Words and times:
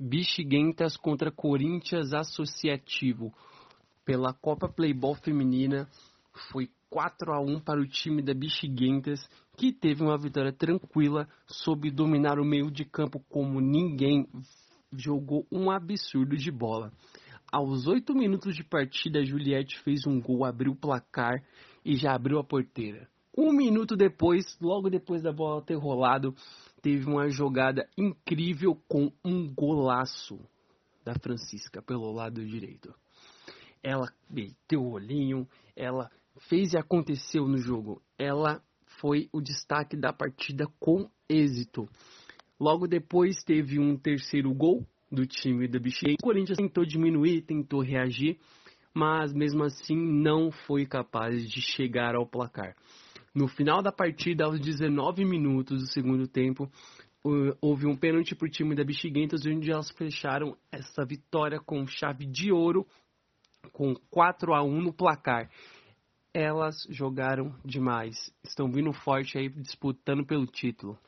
Bichiguentas 0.00 0.96
contra 0.96 1.30
Corinthians 1.30 2.14
Associativo. 2.14 3.34
Pela 4.02 4.32
Copa 4.32 4.66
Playball 4.66 5.14
Feminina, 5.14 5.86
foi 6.50 6.70
4 6.88 7.34
a 7.34 7.38
1 7.38 7.60
para 7.60 7.78
o 7.78 7.86
time 7.86 8.22
da 8.22 8.32
Bichiguentas, 8.32 9.20
que 9.58 9.70
teve 9.70 10.02
uma 10.02 10.16
vitória 10.16 10.54
tranquila, 10.54 11.28
soube 11.46 11.90
dominar 11.90 12.38
o 12.38 12.44
meio 12.46 12.70
de 12.70 12.82
campo 12.82 13.22
como 13.28 13.60
ninguém, 13.60 14.26
jogou 14.90 15.46
um 15.52 15.70
absurdo 15.70 16.34
de 16.34 16.50
bola. 16.50 16.90
Aos 17.52 17.86
8 17.86 18.14
minutos 18.14 18.56
de 18.56 18.64
partida, 18.64 19.22
Juliette 19.22 19.78
fez 19.80 20.06
um 20.06 20.18
gol, 20.18 20.46
abriu 20.46 20.72
o 20.72 20.76
placar 20.76 21.44
e 21.84 21.94
já 21.94 22.14
abriu 22.14 22.38
a 22.38 22.44
porteira. 22.44 23.06
Um 23.36 23.52
minuto 23.52 23.96
depois, 23.96 24.58
logo 24.60 24.88
depois 24.90 25.22
da 25.22 25.32
bola 25.32 25.62
ter 25.62 25.76
rolado, 25.76 26.34
teve 26.82 27.06
uma 27.06 27.28
jogada 27.28 27.88
incrível 27.96 28.74
com 28.88 29.12
um 29.24 29.52
golaço 29.52 30.38
da 31.04 31.14
Francisca 31.14 31.82
pelo 31.82 32.12
lado 32.12 32.44
direito. 32.44 32.94
Ela 33.82 34.12
meteu 34.28 34.82
o 34.82 34.92
olhinho, 34.92 35.48
ela 35.74 36.10
fez 36.48 36.72
e 36.72 36.78
aconteceu 36.78 37.46
no 37.46 37.56
jogo. 37.56 38.02
Ela 38.18 38.62
foi 39.00 39.28
o 39.32 39.40
destaque 39.40 39.96
da 39.96 40.12
partida 40.12 40.66
com 40.78 41.08
êxito. 41.28 41.88
Logo 42.58 42.86
depois 42.86 43.42
teve 43.42 43.78
um 43.78 43.96
terceiro 43.96 44.52
gol 44.52 44.86
do 45.10 45.26
time 45.26 45.66
da 45.66 45.78
Bichê. 45.78 46.12
O 46.12 46.22
Corinthians 46.22 46.58
tentou 46.58 46.84
diminuir, 46.84 47.42
tentou 47.42 47.80
reagir, 47.80 48.38
mas 48.94 49.32
mesmo 49.32 49.64
assim 49.64 49.96
não 49.96 50.50
foi 50.50 50.84
capaz 50.84 51.48
de 51.48 51.60
chegar 51.60 52.14
ao 52.14 52.26
placar. 52.26 52.76
No 53.34 53.46
final 53.46 53.80
da 53.80 53.92
partida, 53.92 54.44
aos 54.44 54.58
19 54.60 55.24
minutos 55.24 55.82
do 55.82 55.92
segundo 55.92 56.26
tempo, 56.26 56.70
houve 57.60 57.86
um 57.86 57.96
pênalti 57.96 58.34
para 58.34 58.46
o 58.46 58.50
time 58.50 58.74
da 58.74 58.82
Bichiguentas, 58.82 59.46
onde 59.46 59.70
elas 59.70 59.90
fecharam 59.92 60.56
essa 60.72 61.04
vitória 61.04 61.60
com 61.60 61.86
chave 61.86 62.26
de 62.26 62.50
ouro, 62.50 62.86
com 63.72 63.94
4 64.10 64.52
a 64.52 64.62
1 64.62 64.82
no 64.82 64.92
placar. 64.92 65.48
Elas 66.34 66.86
jogaram 66.90 67.54
demais, 67.64 68.32
estão 68.42 68.70
vindo 68.70 68.92
forte 68.92 69.38
aí 69.38 69.48
disputando 69.48 70.24
pelo 70.24 70.46
título. 70.46 70.98